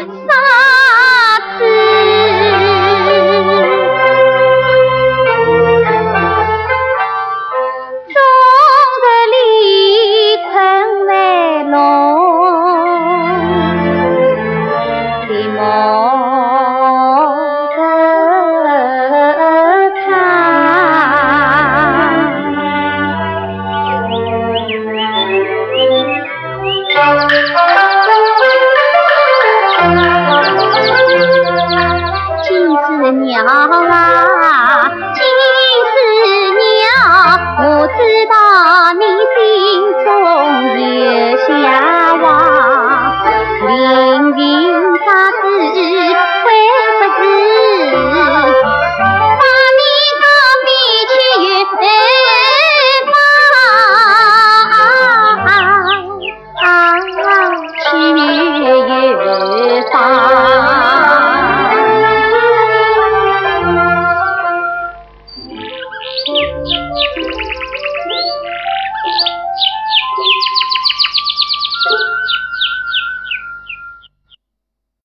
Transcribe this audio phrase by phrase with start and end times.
[33.21, 34.32] 娘啊！